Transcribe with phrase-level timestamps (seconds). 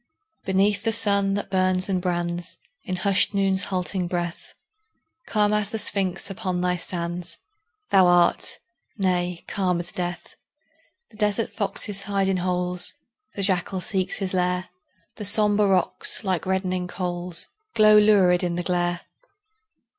[0.45, 4.55] Beneath the sun that burns and brands In hushed Noon's halting breath,
[5.27, 7.37] Calm as the Sphinx upon thy sands
[7.91, 8.57] Thou art
[8.97, 10.33] nay, calm as death.
[11.11, 12.95] The desert foxes hide in holes,
[13.35, 14.69] The jackal seeks his lair;
[15.17, 19.01] The sombre rocks, like reddening coals, Glow lurid in the glare.